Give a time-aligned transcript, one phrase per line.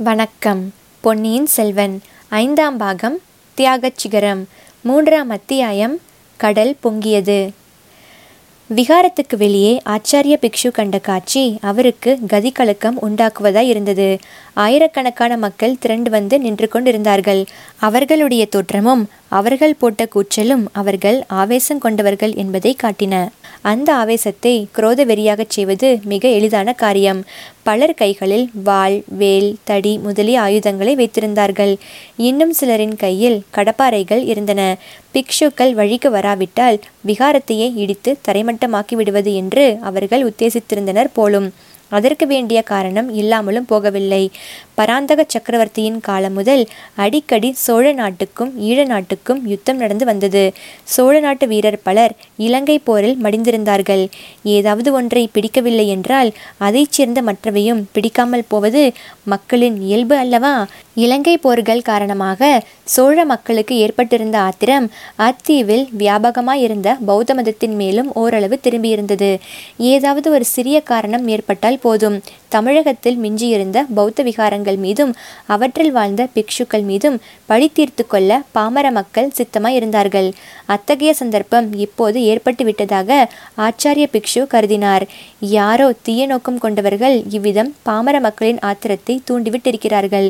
[0.00, 0.72] வணக்கம்.
[1.00, 3.18] பொன்னியின் செல்வன் ஐந்தாம் பாகம்
[3.56, 4.48] தியாகச் சிகரம்
[4.80, 5.98] மூன்றாம் அத்தியாயம்
[6.36, 7.50] கடல் பொங்கியது.
[8.74, 14.18] விகாரத்துக்கு வெளியே ஆச்சாரிய பிக்ஷு கண்ட காட்சி அவருக்கு கதி கலக்கம் உண்டாக்குவதாய் இருந்தது.
[14.54, 17.46] ஆயிரக்கணக்கான மக்கள் திரண்டு வந்து நின்று கொண்டிருந்தார்கள்.
[17.76, 23.28] அவர்களுடைய தோற்றமும் அவர்கள் போட்ட கூச்சலும் அவர்கள் ஆவேசம் கொண்டவர்கள் என்பதை காட்டின.
[23.62, 27.24] அந்த ஆவேசத்தை குரோத வெறியாகச் செய்வது மிக எளிதான காரியம்.
[27.62, 31.76] பலர் கைகளில் வாள் வேல் தடி முதலிய ஆயுதங்களை வைத்திருந்தார்கள்.
[32.16, 34.76] இன்னும் சிலரின் கையில் கடப்பாறைகள் இருந்தன.
[35.14, 41.52] பிக்ஷுக்கள் வழிக்கு வராவிட்டால் விகாரத்தையே இடித்து தரைமட்டமாக்கி விடுவது என்று அவர்கள் உத்தேசித்திருந்தனர் போலும்.
[41.90, 44.28] அதற்கு வேண்டிய காரணம் இல்லாமலும் போகவில்லை.
[44.78, 46.62] பராந்தக சக்கரவர்த்தியின் காலம் முதல்
[46.94, 50.42] அடிக்கடி சோழ நாட்டுக்கும் ஈழ நாட்டுக்கும் யுத்தம் நடந்து வந்தது.
[50.94, 52.12] சோழ நாட்டு வீரர் பலர்
[52.46, 54.04] இலங்கை போரில் மடிந்திருந்தார்கள்.
[54.56, 58.82] ஏதாவது ஒன்றை பிடிக்கவில்லை என்றால் அதைச் சேர்ந்த மற்றவையும் பிடிக்காமல் போவது
[59.24, 60.54] மக்களின் இயல்பு அல்லவா?
[60.94, 62.42] இலங்கை போர்கள் காரணமாக
[62.94, 64.86] சோழ மக்களுக்கு ஏற்பட்டிருந்த ஆத்திரம்
[65.26, 69.30] அத்தீவில் வியாபகமாயிருந்த பௌத்த மதத்தின் மேலும் ஓரளவு திரும்பியிருந்தது.
[69.92, 72.16] ஏதாவது ஒரு சிறிய காரணம் ஏற்பட்டால் போதும்.
[72.48, 75.12] தமிழகத்தில் மிஞ்சியிருந்த பௌத்த விகாரங்கள் மீதும்
[75.46, 80.28] அவற்றில் வாழ்ந்த பிக்ஷுக்கள் மீதும் பழி தீர்த்து கொள்ள பாமர மக்கள் சித்தமாய் இருந்தார்கள்
[80.66, 83.18] அத்தகைய சந்தர்ப்பம் இப்போது ஏற்பட்டு விட்டதாக
[83.58, 85.04] ஆச்சாரிய பிக்ஷு கருதினார்.
[85.40, 90.28] யாரோ தீய நோக்கம் கொண்டவர்கள் இவ்விதம் பாமர மக்களின் ஆத்திரத்தை தூண்டிவிட்டிருக்கிறார்கள்.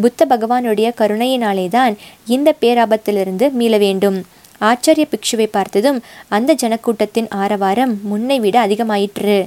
[0.00, 4.18] புத்த பகவானுடைய கருணையினாலேதான் இந்த பேராபத்திலிருந்து மீள வேண்டும்.
[4.60, 5.98] ஆச்சாரிய பிக்ஷுவை பார்த்ததும்
[6.28, 9.38] அந்த ஜனக்கூட்டத்தின் ஆரவாரம் முன்னை விட அதிகமாயிற்று.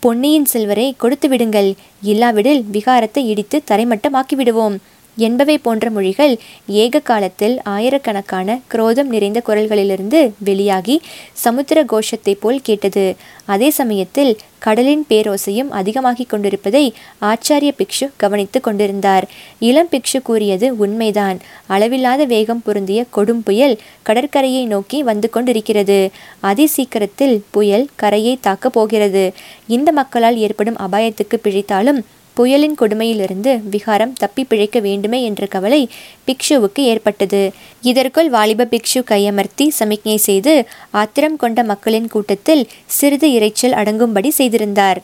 [0.00, 1.70] பொன்னியின் செல்வரை கொடுத்து விடுங்கள்
[2.02, 4.76] இல்லாவிடில் விகாரத்தை இடித்து தரைமட்டமாக்கி விடுவோம்
[5.16, 11.00] என்பவை போன்ற மொழிகள் ஏக காலத்தில் ஆயிரக்கணக்கான குரோதம் நிறைந்த குரல்களிலிருந்து வெளியாகி
[11.32, 13.14] சமுத்திர கோஷத்தை போல் கேட்டது.
[13.44, 19.28] அதே சமயத்தில் கடலின் பேரோசையும் அதிகமாகிக் கொண்டிருப்பதை ஆச்சாரிய பிக்ஷு கவனித்து கொண்டிருந்தார்.
[19.58, 21.38] இளம் பிக்ஷு கூறியது உண்மைதான்.
[21.66, 26.10] அளவில்லாத வேகம் பொருந்திய கொடும் புயல் கடற்கரையை நோக்கி வந்து கொண்டிருக்கிறது.
[26.40, 29.32] அதி சீக்கிரத்தில் புயல் கரையை தாக்கப் போகிறது.
[29.66, 32.02] இந்த மக்களால் ஏற்படும் அபாயத்துக்கு பிழைத்தாலும்
[32.36, 35.82] புயலின் கொடுமையிலிருந்து விகாரம் தப்பி பிழைக்க வேண்டுமே என்ற கவலை
[36.26, 37.42] பிக்ஷுவுக்கு ஏற்பட்டது.
[37.82, 40.54] இதற்குள் வாலிப பிக்ஷு கையமர்த்தி சமிக்ஞை செய்து
[40.90, 45.00] ஆத்திரம் கொண்ட மக்களின் கூட்டத்தில் சிறிது இறைச்சல் அடங்கும்படி செய்திருந்தார்.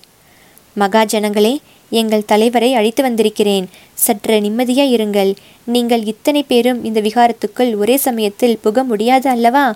[0.77, 1.55] மகாஜனங்களே
[1.91, 3.67] எங்கள் தலைவரை அழைத்து வந்திருக்கிறேன்.
[4.05, 5.33] சற்று நிம்மதியாக இருங்கள்.
[5.65, 9.67] நீங்கள் இத்தனை பேரும் இந்த விகாரத்துக்குள் ஒரே சமயத்தில் புக முடியாது அல்லவா?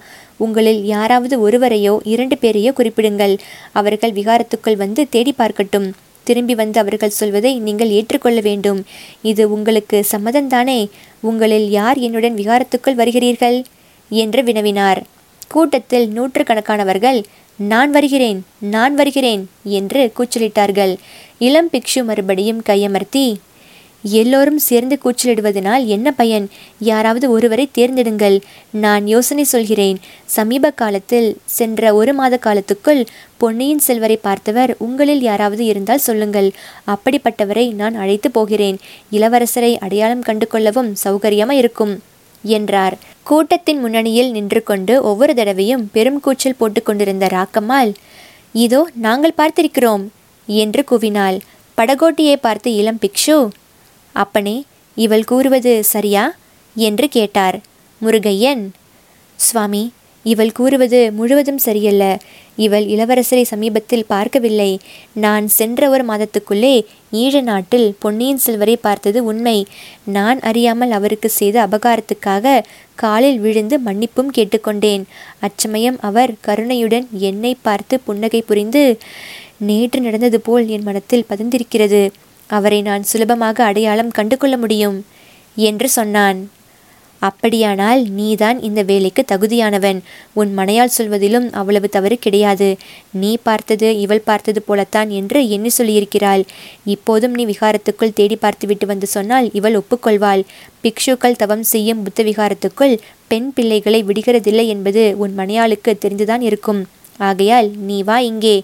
[0.45, 3.37] உங்களில் யாராவது ஒருவரையோ இரண்டு பேரையோ குறிப்பிடுங்கள்.
[3.73, 5.89] அவர்கள் விகாரத்துக்குள் வந்து தேடி பார்க்கட்டும்.
[6.27, 8.81] திரும்பி வந்து அவர்கள் சொல்வதை நீங்கள் ஏற்றுக்கொள்ள வேண்டும்.
[9.23, 10.81] இது உங்களுக்கு சம்மதம்தானே?
[11.21, 13.59] உங்களில் யார் என்னுடன் விகாரத்துக்குள் வருகிறீர்கள்?
[14.11, 15.01] என்று வினவினார்.
[15.49, 17.19] கூட்டத்தில் நூற்றுக்கணக்கானவர்கள்
[17.59, 18.39] நான் வருகிறேன்
[18.75, 19.43] நான் வருகிறேன்
[19.79, 20.93] என்று கூச்சலிட்டார்கள்.
[21.39, 23.27] இளம் பிக்ஷு மறுபடியும் கையமர்த்தி
[24.05, 26.47] எல்லோரும் சேர்ந்து கூச்சலிடுவதனால் என்ன பயன்?
[26.79, 28.37] யாராவது ஒருவரை தேர்ந்தெடுங்கள்.
[28.71, 29.99] நான் யோசனை சொல்கிறேன்.
[30.27, 33.03] சமீப காலத்தில் சென்ற ஒரு மாத காலத்துக்குள்
[33.39, 36.49] பொன்னியின் செல்வரை பார்த்தவர் உங்களில் யாராவது இருந்தால் சொல்லுங்கள்.
[36.87, 38.79] அப்படிப்பட்டவரை நான் அழைத்து போகிறேன்.
[39.13, 41.95] இளவரசரை அடையாளம் கண்டு கொள்ளவும் சௌகரியமாக இருக்கும்
[42.45, 42.97] என்றார்.
[43.23, 47.93] கூட்டத்தின் முன்னணியில் நின்று கொண்டு ஒவ்வொரு தடவையும் பெரும் கூச்சல் போட்டுக்கொண்டிருந்த ராக்கம்மாள்
[48.55, 50.05] இதோ நாங்கள் பார்த்திருக்கிறோம்
[50.49, 51.39] என்று கூவினாள்.
[51.79, 53.39] படகோட்டியை பார்த்து இளம் பிக்ஷு
[54.17, 54.57] அப்பனே
[54.97, 56.25] இவள் கூறுவது சரியா?
[56.77, 57.57] என்று கேட்டார்.
[58.01, 58.65] முருகையன்
[59.39, 59.85] சுவாமி
[60.25, 62.05] இவள் கூறுவது முழுவதும் சரியல்ல.
[62.57, 64.71] இவள் இளவரசரை சமீபத்தில் பார்க்கவில்லை.
[65.15, 66.75] நான் சென்ற ஒரு மாதத்துக்குள்ளே
[67.13, 69.59] ஈழ நாட்டில் பொன்னியின் செல்வரை பார்த்தது உண்மை.
[70.17, 72.55] நான் அறியாமல் அவருக்கு செய்த அபகாரத்துக்காக
[72.95, 75.05] காலில் விழுந்து மன்னிப்பும் கேட்டுக்கொண்டேன்.
[75.41, 78.85] அச்சமயம் அவர் கருணையுடன் என்னை பார்த்து புன்னகை புரிந்து
[79.61, 82.03] நேற்று நடந்தது போல் என் மனத்தில் பதிந்திருக்கிறது.
[82.47, 84.99] அவரை நான் சுலபமாக அடையாளம் கண்டு கொள்ள முடியும்
[85.57, 86.39] என்று சொன்னான்.
[87.19, 89.99] அப்படியானால் நீதான் இந்த வேலைக்கு தகுதியானவன்.
[90.33, 92.77] உன் மனையால் சொல்வதிலும் அவ்வளவு தவறு கிடையாது.
[93.11, 96.43] நீ பார்த்தது இவள் பார்த்தது போலத்தான் என்று எண்ணி சொல்லியிருக்கிறாள்.
[96.85, 100.43] இப்போதும் நீ விகாரத்துக்குள் தேடி பார்த்துவிட்டு வந்து சொன்னால் இவள் ஒப்புக்கொள்வாள்.
[100.83, 102.95] பிக்ஷுக்கள் தவம் செய்யும் புத்த விகாரத்துக்குள்
[103.29, 106.83] பெண் பிள்ளைகளை விடுகிறதில்லை என்பது உன் மனையாளுக்கு தெரிந்துதான் இருக்கும்.
[107.17, 108.63] ஆகையால் நீ வா இங்கே.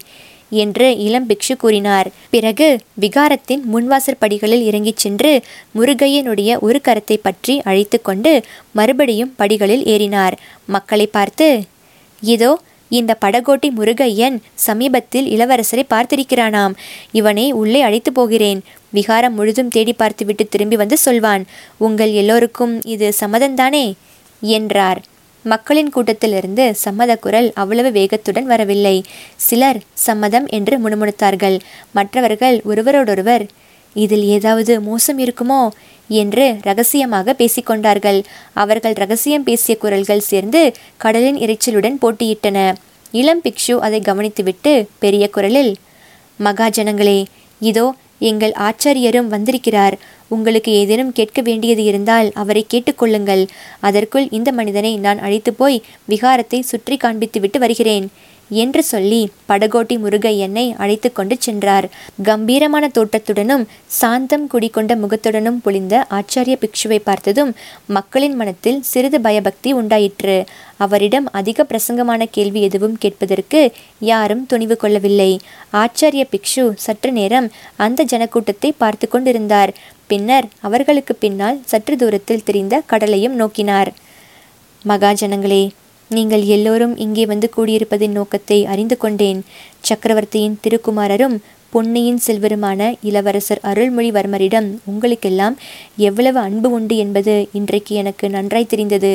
[0.63, 2.07] என்று இளம் பிக்ஷு கூறினார்.
[2.33, 2.67] பிறகு
[3.01, 5.31] விகாரத்தின் முன்வாசற் படிகளில் இறங்கிச் சென்று
[5.77, 8.33] முருகையனுடைய ஒரு கரத்தை பற்றி அழைத்து கொண்டு
[8.71, 10.37] மறுபடியும் படிகளில் ஏறினார்.
[10.65, 11.47] மக்களை பார்த்து
[12.23, 12.51] இதோ
[12.91, 14.35] இந்த படகோட்டி முருகையன்
[14.65, 16.73] சமீபத்தில் இளவரசரை பார்த்திருக்கிறானாம்.
[17.11, 18.59] இவனை உள்ளே அழைத்து போகிறேன்.
[18.97, 21.45] விகாரம் முழுதும் தேடி பார்த்துவிட்டு திரும்பி வந்து சொல்வான்.
[21.77, 23.85] உங்கள் எல்லோருக்கும் இது சம்மதந்தானே
[24.41, 25.01] என்றார்.
[25.43, 29.03] மக்களின் கூட்டத்திலிருந்து சம்மத குரல் அவ்வளவு வேகத்துடன் வரவில்லை.
[29.35, 31.59] சிலர் சம்மதம் என்று முணுமுணுத்தார்கள்.
[31.91, 33.45] மற்றவர்கள் ஒருவரோடொருவர்
[33.93, 35.69] இதில் ஏதாவது மோசம் இருக்குமோ?
[36.07, 38.23] என்று ரகசியமாக பேசிக்கொண்டார்கள்.
[38.53, 42.75] அவர்கள் ரகசியம் பேசிய குரல்கள் சேர்ந்து கடலின் இரைச்சலுடன் போட்டியிட்டன.
[43.11, 45.75] இளம் பிக்ஷு அதை கவனித்துவிட்டு பெரிய குரலில்
[46.39, 47.25] மகாஜனங்களே
[47.59, 49.97] இதோ எங்கள் ஆச்சாரியரும் வந்திருக்கிறார்.
[50.37, 53.43] உங்களுக்கு ஏதேனும் கேட்க வேண்டியது இருந்தால் அவரை கேட்டுக்கொள்ளுங்கள்.
[53.87, 55.83] அதற்குள் இந்த மனிதனை நான் அழைத்து போய்
[56.13, 58.07] விகாரத்தை சுற்றி காண்பித்துவிட்டு வருகிறேன்.
[58.51, 59.19] என்று சொல்லி
[59.49, 61.85] படகோட்டி முருகையனை அழைத்து கொண்டு சென்றார்.
[62.23, 63.63] கம்பீரமான தோட்டத்துடனும்
[63.99, 67.51] சாந்தம் குடிகொண்ட முகத்துடனும் பொழிந்த ஆச்சாரிய பிக்ஷுவை பார்த்ததும்
[67.97, 70.37] மக்களின் மனத்தில் சிறிது பயபக்தி உண்டாயிற்று.
[70.85, 73.61] அவரிடம் அதிக பிரசங்கமான கேள்வி எதுவும் கேட்பதற்கு
[74.11, 75.31] யாரும் துணிவு கொள்ளவில்லை.
[75.81, 77.49] ஆச்சாரிய பிக்ஷு சற்று நேரம்
[77.85, 79.73] அந்த ஜனக்கூட்டத்தை பார்த்து கொண்டிருந்தார்.
[80.13, 83.89] பின்னர் அவர்களுக்கு பின்னால் சற்று தூரத்தில் தெரிந்த கடலையும் நோக்கினார்.
[84.85, 85.63] மகாஜனங்களே
[86.11, 89.39] நீங்கள் எல்லோரும் இங்கே வந்து கூடியிருப்பதின் நோக்கத்தை அறிந்து கொண்டேன்.
[89.89, 91.37] சக்கரவர்த்தியின் திருக்குமாரரும்
[91.73, 95.55] பொன்னியின் செல்வருமான இளவரசர் அருள்மொழிவர்மரிடம் உங்களுக்கெல்லாம்
[96.07, 99.13] எவ்வளவு அன்பு உண்டு என்பது இன்றைக்கு எனக்கு நன்றாய் தெரிந்தது.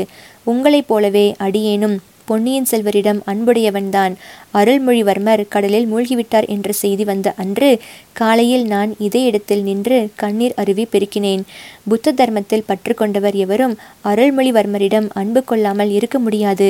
[0.53, 1.97] உங்களைப் போலவே அடியேனும்
[2.29, 4.15] பொன்னியின் செல்வரிடம் அன்புடையவன்தான்.
[4.55, 7.71] அருள்மொழிவர்மர் கடலில் மூழ்கிவிட்டார் என்ற செய்தி வந்த அன்று
[8.13, 11.45] காலையில் நான் இதே இடத்தில் நின்று கண்ணீர் அருவி பெருக்கினேன்.
[11.89, 16.69] புத்த தர்மத்தில் பற்று கொண்டவர் எவரும் அருள்மொழிவர்மரிடம் அன்பு கொள்ளாமல் இருக்க முடியாது.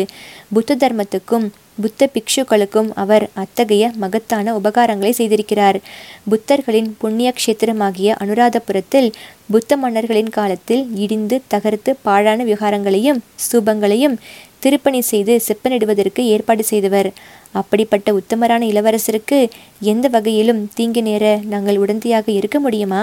[0.55, 1.49] புத்த தர்மத்துக்கும்
[1.83, 5.77] புத்த பிக்ஷுக்களுக்கும் அவர் அத்தகைய மகத்தான உபகாரங்களை செய்திருக்கிறார்.
[6.31, 9.09] புத்தர்களின் புண்ணிய கஷேத்திரமாகிய அனுராதபுரத்தில்
[9.53, 14.17] புத்த மன்னர்களின் காலத்தில் இடிந்து தகர்த்து பாழான விகாரங்களையும் ஸ்தூபங்களையும்
[14.59, 17.09] திருப்பணி செய்து செப்பனிடுவதற்கு ஏற்பாடு செய்தவர்.
[17.53, 19.39] அப்படிப்பட்ட உத்தமரான இளவரசருக்கு
[19.81, 23.03] எந்த வகையிலும் தீங்கு நேர நாங்கள் உடந்தையாக இருக்க முடியுமா?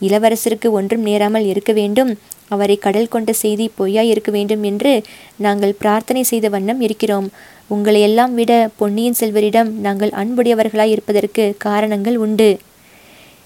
[0.00, 2.10] இளவரசருக்கு ஒன்றும் நேராமல் இருக்க வேண்டும்.
[2.48, 4.92] அவரை கடல் கொண்ட செய்தி பொய்யாய் இருக்க வேண்டும் என்று
[5.36, 7.28] நாங்கள் பிரார்த்தனை செய்த வண்ணம் இருக்கிறோம்.
[7.70, 12.50] உங்களையெல்லாம் விட பொன்னியின் செல்வரிடம் நாங்கள் அன்புடையவர்களாய் இருப்பதற்கு காரணங்கள் உண்டு.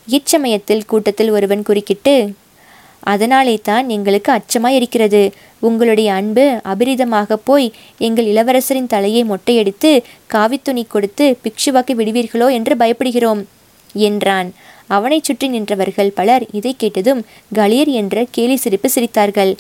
[0.09, 2.15] இச்சமயத்தில் கூட்டத்தில் ஒருவன் குறுக்கிட்டு
[3.01, 10.03] அதனாலே தான் எங்களுக்கு அச்சமாய் இருக்கிறது உங்களுடைய அன்பு அபிரிதமாக போய் எங்கள் இளவரசரின் தலையை மொட்டையடித்து
[10.35, 13.45] காவித்துணி கொடுத்து பிக்ஷுவாக்கி விடுவீர்களோ என்று பயப்படுகிறோம்
[13.95, 14.53] என்றான்.
[14.97, 17.21] அவனைச் சுற்றி நின்றவர்கள் பலர் இதை கேட்டதும்
[17.59, 19.53] கலீர் என்ற கேலி சிரிப்பு சிரித்தார்கள்.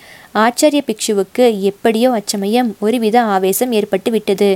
[0.44, 4.50] ஆச்சாரிய பிக்ஷுவுக்கு எப்படியோ அச்சமயம் ஒருவித ஆவேசம் ஏற்பட்டு விட்டது.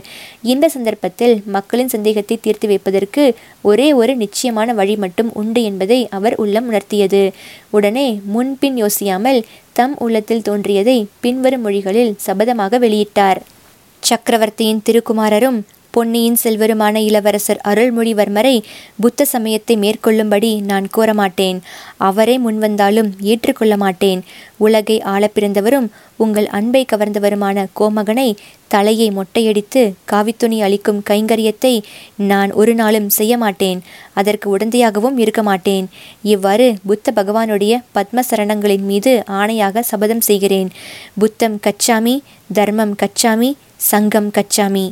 [0.53, 3.25] இந்த சந்தர்ப்பத்தில் மக்களின் சந்தேகத்தை தீர்த்து வைப்பதற்கு
[3.71, 7.23] ஒரே ஒரு நிச்சயமான வழி மட்டும் உண்டு என்பதை அவர் உள்ளம் உணர்த்தியது.
[7.71, 9.41] உடனே முன்பின் யோசியாமல்
[9.79, 13.41] தம் உள்ளத்தில் தோன்றியதை பின்வரும் மொழிகளில் சபதமாக வெளியிட்டார்.
[14.03, 15.59] சக்கரவர்த்தியின் திருக்குமாரரும்
[15.95, 18.55] பொன்னியின் செல்வருமான இளவரசர் அருள்மொழிவர்மரை
[19.01, 21.59] புத்த சமயத்தை மேற்கொள்ளும்படி நான் கோரமாட்டேன்.
[22.09, 24.21] அவரே முன்வந்தாலும் ஏற்றுக்கொள்ள மாட்டேன்
[24.57, 25.87] உலகை ஆள பிறந்தவரும்
[26.17, 28.27] உங்கள் அன்பை கவர்ந்தவருமான கோமகனை
[28.69, 29.83] தலையை மொட்டையடித்து
[30.13, 31.75] காவித்துணி அளிக்கும் கைங்கரியத்தை
[32.17, 33.83] நான் ஒரு நாளும் செய்ய மாட்டேன்
[34.15, 35.87] அதற்கு உடந்தையாகவும் இருக்க மாட்டேன்
[36.35, 40.71] இவ்வாறு புத்த பகவானுடைய பத்ம சரணங்களின் மீது ஆணையாக சபதம் செய்கிறேன்.
[41.19, 42.17] புத்தம் கச்சாமி
[42.53, 43.53] தர்மம் கச்சாமி
[43.93, 44.87] சங்கம் கச்சாமி.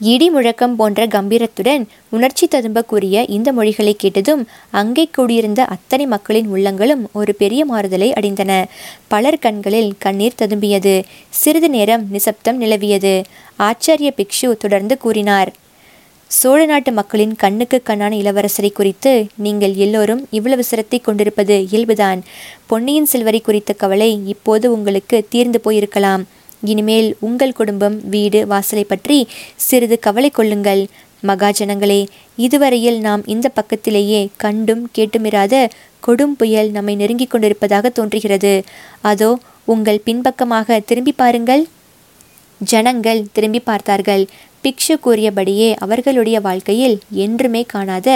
[0.00, 2.84] இடி முழக்கம் போன்ற கம்பீரத்துடன் உணர்ச்சி ததும்ப
[3.28, 8.64] இந்த மொழிகளை கேட்டதும் அங்கே கூடியிருந்த அத்தனை மக்களின் உள்ளங்களும் ஒரு பெரிய மாறுதலை அடைந்தன.
[9.08, 11.02] பலர் கண்களில் கண்ணீர் ததும்பியது.
[11.30, 13.24] சிறிது நேரம் நிசப்தம் நிலவியது.
[13.58, 15.52] ஆச்சாரிய பிக்ஷு தொடர்ந்து கூறினார்
[16.28, 22.20] சோழ நாட்டு மக்களின் கண்ணுக்கு கண்ணான இளவரசரை குறித்து நீங்கள் எல்லோரும் இவ்வளவு சிரத்தை கொண்டிருப்பது இயல்புதான்.
[22.66, 26.24] பொன்னியின் செல்வரை குறித்த கவலை இப்போது உங்களுக்கு தீர்ந்து போயிருக்கலாம்.
[26.70, 29.18] இனிமேல் உங்கள் குடும்பம் வீடு வாசலை பற்றி
[29.66, 30.82] சிறிது கவலை கொள்ளுங்கள்.
[31.22, 32.00] மகாஜனங்களே
[32.36, 35.54] இதுவரையில் நாம் இந்த பக்கத்திலேயே கண்டும் கேட்டுமிராத
[36.06, 38.54] கொடும் புயல் நம்மை நெருங்கிக் கொண்டிருப்பதாக தோன்றுகிறது.
[39.10, 39.30] அதோ
[39.74, 41.62] உங்கள் பின்பக்கமாக திரும்பி பாருங்கள்.
[42.60, 44.24] ஜனங்கள் திரும்பி பார்த்தார்கள்.
[44.64, 46.94] பிக்ஷு கூறியபடியே அவர்களுடைய வாழ்க்கையில்
[47.24, 48.08] என்றுமே காணாத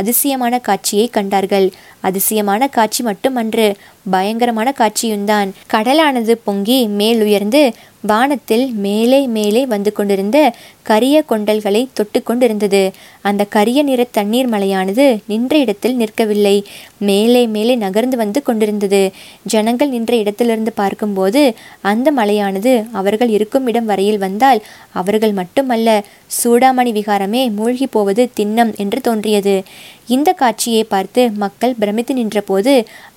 [0.00, 1.66] அதிசயமான காட்சியை கண்டார்கள்.
[2.00, 3.66] அதிசயமான காட்சி மட்டுமன்று.
[4.10, 5.50] பயங்கரமான காட்சியும்தான்.
[5.72, 12.92] கடலானது பொங்கி மேலுயர்ந்து வானத்தில் மேலே மேலே வந்து கொண்டிருந்த கரிய கொண்டல்களை தொட்டு கொண்டிருந்தது.
[13.20, 16.64] அந்த கரிய நிற தண்ணீர் மலையானது நின்ற இடத்தில் நிற்கவில்லை.
[16.98, 19.10] மேலே மேலே நகர்ந்து வந்து கொண்டிருந்தது.
[19.42, 26.04] ஜனங்கள் நின்ற இடத்திலிருந்து பார்க்கும்போது அந்த மலையானது அவர்கள் இருக்கும் இடம் வரையில் வந்தால் அவர்கள் மட்டுமல்ல
[26.44, 29.62] சூடாமணி விகாரமே மூழ்கி போவது திண்ணம் என்று தோன்றியது.
[30.08, 32.72] இந்த காட்சியை பார்த்து மக்கள் பிரமித்து நின்றபோது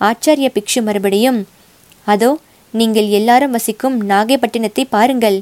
[0.09, 1.39] ஆச்சாரிய பிக்ஷு மறுபடியும்
[2.07, 2.29] அதோ
[2.73, 5.37] நீங்கள் எல்லாரும் வசிக்கும் நாகைப்பட்டினத்தை பாருங்கள்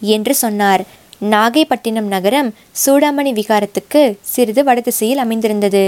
[0.00, 0.82] என்று சொன்னார்.
[1.34, 2.48] நாகைப்பட்டினம் நகரம்
[2.82, 4.00] சூடாமணி விகாரத்துக்கு
[4.32, 5.82] சிறிது வடதிசையில் அமைந்திருந்தது.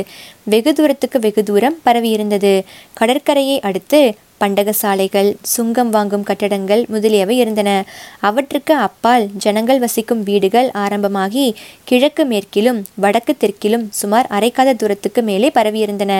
[0.44, 2.52] வெகு தூரத்துக்கு வெகு தூரம் பரவியிருந்தது.
[2.94, 4.00] கடற்கரையை அடுத்து
[4.40, 7.70] பண்டகசாலைகள் சுங்கம் வாங்கும் கட்டடங்கள் முதலியவை இருந்தன.
[8.20, 11.46] அவற்றுக்கு அப்பால் ஜனங்கள் வசிக்கும் வீடுகள் ஆரம்பமாகி
[11.84, 16.12] கிழக்கு மேற்கிலும் வடக்கு தெற்கிலும் சுமார் அரைக்காத தூரத்துக்கு மேலே பரவியிருந்தன.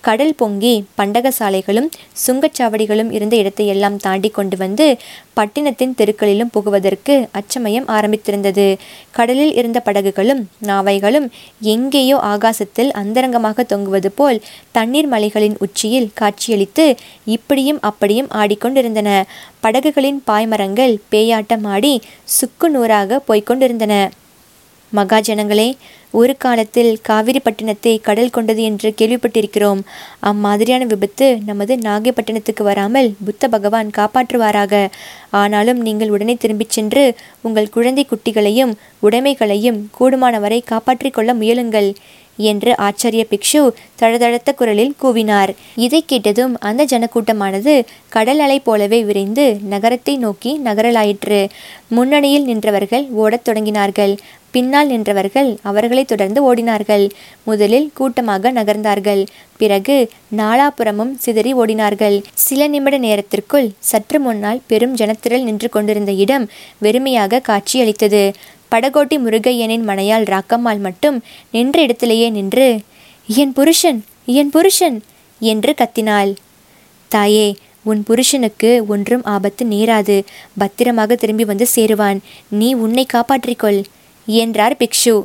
[0.00, 1.90] கடல் பொங்கி பண்டகசாலைகளும்
[2.26, 4.86] சுங்கச்சாவடிகளும் இருந்த இடத்தையெல்லாம் தாண்டி கொண்டு வந்து
[5.36, 8.66] பட்டினத்தின் தெருக்களிலும் புகுவதற்கு அச்சமயம் ஆரம்பித்திருந்தது.
[9.10, 11.26] கடலில் இருந்த படகுகளும் நாவைகளும்
[11.60, 16.86] எங்கேயோ ஆகாசத்தில் அந்தரங்கமாக தொங்குவது போல் தண்ணீர் மலைகளின் உச்சியில் காட்சியளித்து
[17.24, 19.10] இப்படியும் அப்படியும் ஆடிக்கொண்டிருந்தன.
[19.60, 21.94] படகுகளின் பாய்மரங்கள் பேயாட்டம் ஆடி
[22.36, 23.94] சுக்கு நூறாக போய்கொண்டிருந்தன
[24.92, 25.68] மகாஜனங்களே
[26.20, 29.80] ஒரு காலத்தில் காவிரிப்பட்டினத்தை கடல் கொண்டது என்று கேள்விப்பட்டிருக்கிறோம்.
[30.30, 34.74] அம்மாதிரியான விபத்து நமது நாகைப்பட்டினத்துக்கு வராமல் புத்த பகவான் காப்பாற்றுவாராக.
[35.42, 37.04] ஆனாலும் நீங்கள் உடனே திரும்பிச் சென்று
[37.42, 41.90] உங்கள் குழந்தை குட்டிகளையும் உடைமைகளையும் கூடுமானவரை காப்பாற்றிக் கொள்ள முயலுங்கள்
[42.48, 43.60] என்று ஆச்சாரிய பிக்ஷு
[44.00, 45.52] தழதழுத்த குரலில் கூவினார்.
[45.74, 47.74] இதை கேட்டதும் அந்த ஜனக்கூட்டமானது
[48.08, 51.48] கடல் அலை போலவே விரைந்து நகரத்தை நோக்கி நகரலாயிற்று.
[51.88, 54.16] முன்னணியில் நின்றவர்கள் ஓடத் தொடங்கினார்கள்.
[54.50, 57.10] பின்னால் நின்றவர்கள் அவர்களை தொடர்ந்து ஓடினார்கள்.
[57.44, 59.26] முதலில் கூட்டமாக நகர்ந்தார்கள்.
[59.56, 59.96] பிறகு
[60.36, 62.16] நாலாபுறமும் சிதறி ஓடினார்கள்.
[62.34, 66.46] சில நிமிட நேரத்திற்குள் சற்று முன்னால் பெரும் ஜனத்திரள் நின்று கொண்டிருந்த இடம்
[66.82, 68.32] வெறுமையாக காட்சியளித்தது.
[68.74, 72.66] படகோட்டி முருகையனின் மனையால் ராக்கம்மாள் மட்டும் நின்ற இடத்திலேயே நின்று
[73.26, 75.02] என் புருஷன் என் புருஷன்
[75.40, 76.34] என்று கத்தினாள்.
[77.08, 80.22] தாயே உன் புருஷனுக்கு ஒன்றும் ஆபத்து நேராது.
[80.58, 82.18] பத்திரமாக திரும்பி வந்து சேருவான்.
[82.48, 83.84] நீ உன்னை காப்பாற்றிக்கொள்
[84.26, 85.24] என்றார் பிக்ஷு.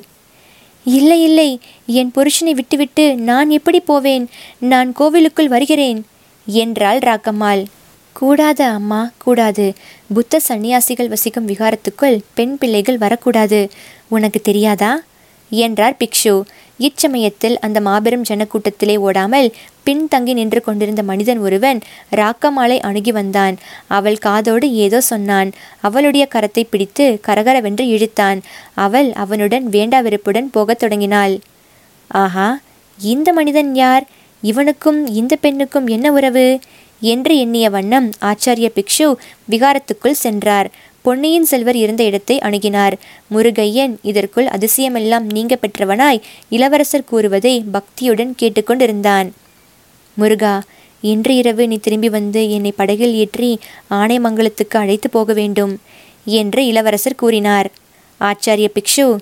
[0.83, 1.59] இல்லை இல்லை.
[1.85, 4.29] என் புருஷனை விட்டுவிட்டு நான் எப்படி போவேன்?
[4.57, 6.05] நான் கோவிலுக்குள் வருகிறேன்
[6.45, 7.65] என்றாள் ராக்கம்மாள்.
[8.13, 9.73] கூடாது அம்மா கூடாது.
[10.13, 13.69] புத்த சந்நியாசிகள் வசிக்கும் விகாரத்துக்குள் பெண் பிள்ளைகள் வரக்கூடாது.
[14.07, 15.01] உனக்கு தெரியாதா?
[15.49, 16.41] என்றார் பிக்ஷு.
[16.87, 19.47] இச்சமயத்தில் அந்த மாபெரும் ஜனக்கூட்டத்திலே ஓடாமல்
[19.85, 21.79] பின்தங்கி நின்று கொண்டிருந்த மனிதன் ஒருவன்
[22.15, 23.55] ராக்கமாலை அணுகி வந்தான்.
[23.87, 25.51] அவள் காதோடு ஏதோ சொன்னான்.
[25.81, 28.41] அவளுடைய கரத்தை பிடித்து கரகரவென்று இழுத்தான்.
[28.85, 31.35] அவள் அவனுடன் வேண்டா வெறுப்புடன் போகத் தொடங்கினாள்.
[32.07, 32.47] ஆஹா
[32.99, 34.05] இந்த மனிதன் யார்?
[34.43, 36.47] இவனுக்கும் இந்த பெண்ணுக்கும் என்ன உறவு?
[37.03, 39.07] என்று எண்ணிய வண்ணம் ஆச்சாரிய பிக்ஷு
[39.49, 40.67] விகாரத்துக்குள் சென்றார்.
[41.01, 42.93] பொன்னியின் செல்வர் இருந்த இடத்தை அணுகினார்.
[43.33, 46.21] முருகையன் இதற்குள் அதிசயமெல்லாம் நீங்க பெற்றவனாய்?
[46.49, 49.31] இளவரசர் கூறுவதை பக்தியுடன் கேட்டுக்கொண்டிருந்தான்.
[50.17, 50.61] முருகா
[51.01, 55.79] இன்று இரவு நீ திரும்பி வந்து என்னை படகில் ஏற்றி ஆனைமங்கலத்துக்கு அழைத்து போக வேண்டும்
[56.25, 57.69] என்று இளவரசர் கூறினார்.
[58.19, 59.17] ஆச்சாரிய பிக்ஷு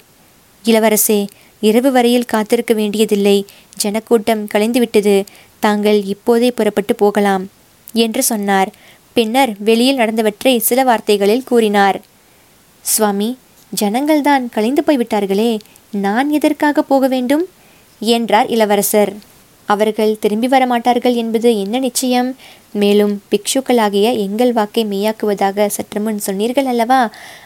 [0.66, 1.28] இளவரசே
[1.60, 3.46] இரவு வரையில் காத்திருக்க வேண்டியதில்லை.
[3.76, 5.26] ஜனக்கூட்டம் கலைந்துவிட்டது.
[5.60, 7.50] தாங்கள் இப்போதே புறப்பட்டு போகலாம்
[7.94, 8.70] என்று சொன்னார்.
[9.20, 11.98] பின்னர் வெளியில் நடந்தவற்றை சில வார்த்தைகளில் கூறினார்.
[12.86, 13.38] சுவாமி
[13.82, 15.52] ஜனங்கள்தான் கலைந்து போய்விட்டார்களே
[15.92, 17.44] நான் எதற்காக போக வேண்டும்?
[18.02, 19.12] என்றார் இளவரசர்.
[19.70, 22.30] அவர்கள் திரும்பி வரமாட்டார்கள் என்பது என்ன நிச்சயம்?
[22.74, 27.02] மேலும் பிக்ஷுக்களாகிய எங்கள் வாக்கை மெய்யாக்குவதாக சற்று முன் சொன்னீர்கள் அல்லவா?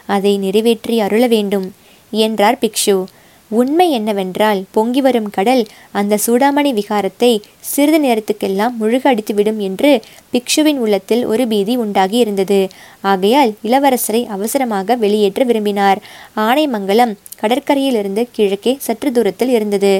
[0.06, 1.66] அதை நிறைவேற்றி அருள வேண்டும்
[2.10, 3.04] என்றார் பிக்ஷு.
[3.50, 7.32] உண்மை என்னவென்றால் பொங்கி வரும் கடல் அந்த சூடாமணி விகாரத்தை
[7.72, 9.90] சிறிது நேரத்துக்கெல்லாம் முழுக அடித்துவிடும் என்று
[10.32, 12.60] பிக்ஷுவின் உள்ளத்தில் ஒரு பீதி உண்டாகி இருந்தது.
[13.00, 16.00] ஆகையால் இளவரசரை அவசரமாக வெளியேற்ற விரும்பினார்.
[16.46, 19.92] ஆனைமங்கலம் கடற்கரையிலிருந்து கிழக்கே சற்று தூரத்தில் இருந்தது.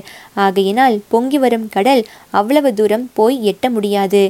[0.45, 4.23] ஆகையினால் பொங்கி வரும் கடல் அவ்வளவு தூரம் போய் எட்ட முடியாது.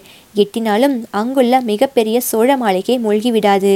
[0.43, 3.75] எட்டினாலும் அங்குள்ள மிகப்பெரிய சோழ மாளிகை மூழ்கிவிடாது.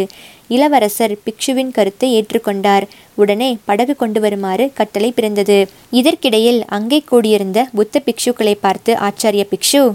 [0.49, 2.85] இளவரசர் பிக்ஷுவின் கருத்தை ஏற்றுக்கொண்டார்.
[3.15, 5.59] உடனே படகு கொண்டு வருமாறு கட்டளை பிறந்தது.
[5.91, 9.93] இதற்கிடையில் அங்கே கூடியிருந்த புத்த பிக்ஷுக்களை பார்த்து ஆச்சாரிய பிக்ஷு.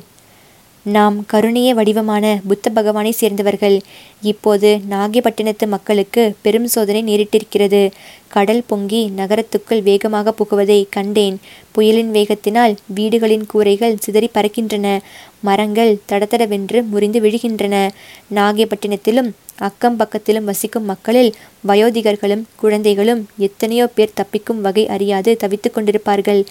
[0.86, 3.82] நாம் கருணைய வடிவமான புத்த பகவானை சேர்ந்தவர்கள்
[4.22, 7.92] இப்போது நாகைப்பட்டினத்து மக்களுக்கு பெரும் சோதனை நேரிட்டிருக்கிறது.
[8.36, 11.38] கடல் பொங்கி நகரத்துக்குள் வேகமாக புகுவதை கண்டேன்.
[11.76, 14.88] புயலின் வேகத்தினால் வீடுகளின் கூரைகள் சிதறி பறக்கின்றன.
[15.48, 17.76] மரங்கள் தடதடவென்று முறிந்து விழுகின்றன.
[18.38, 19.32] நாகைப்பட்டினத்திலும்
[19.68, 21.30] அக்கம் பக்கத்திலும் வசிக்கும் மக்களில்
[21.70, 26.42] வயோதிகர்களும் குழந்தைகளும் எத்தனையோ பேர் தப்பிக்கும் வகை அறியாது தவித்து கொண்டிருப்பார்கள்.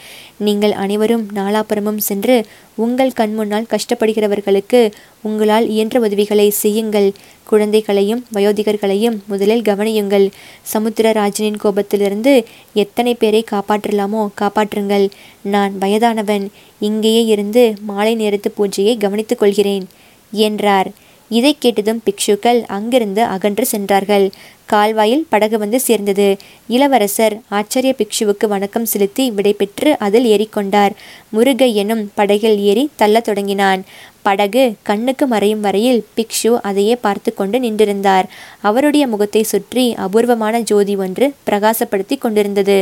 [0.47, 2.37] நீங்கள் அனைவரும் நாலாபுரமும் சென்று
[2.85, 4.81] உங்கள் கண்முன்னால் கஷ்டப்படுகிறவர்களுக்கு
[5.23, 7.09] உங்களால் இயன்ற உதவிகளை செய்யுங்கள்.
[7.51, 10.27] குழந்தைகளையும் வயோதிகர்களையும் முதலில் கவனியுங்கள்.
[10.73, 15.11] சமுத்திரராஜனின் கோபத்திலிருந்து எத்தனை பேரை காப்பாற்றலாமோ காப்பாற்றுங்கள்.
[15.43, 16.51] நான் வயதானவன்.
[16.79, 19.87] இங்கேயே இருந்து மாலை நேரத்து பூஜையை கவனித்துக் கொள்கிறேன்
[20.33, 20.91] என்றார்.
[21.29, 24.31] இதை கேட்டதும் பிக்ஷுக்கள் அங்கிருந்து அகன்று சென்றார்கள்.
[24.67, 26.37] கால்வாயில் படகு வந்து சேர்ந்தது.
[26.69, 30.91] இளவரசர் ஆச்சரிய பிக்ஷுவுக்கு வணக்கம் செலுத்தி விடைபெற்று அதில் ஏறிக்கொண்டார்.
[31.37, 33.85] முருகையனும் படகில் ஏறி தள்ளத் தொடங்கினான்.
[34.23, 38.27] படகு கண்ணுக்கு மறையும் வரையில் பிக்ஷு அதையே பார்த்து கொண்டு நின்றிருந்தார்.
[38.61, 42.79] அவருடைய முகத்தை சுற்றி அபூர்வமான ஜோதி ஒன்று பிரகாசப்படுத்தி கொண்டிருந்தது.